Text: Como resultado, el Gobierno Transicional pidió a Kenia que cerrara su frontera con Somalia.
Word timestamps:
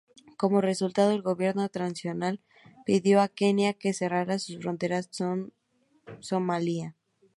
Como 0.35 0.61
resultado, 0.61 1.11
el 1.11 1.21
Gobierno 1.21 1.69
Transicional 1.69 2.41
pidió 2.87 3.21
a 3.21 3.27
Kenia 3.27 3.75
que 3.75 3.93
cerrara 3.93 4.39
su 4.39 4.59
frontera 4.59 4.99
con 5.15 5.53
Somalia. 6.21 6.95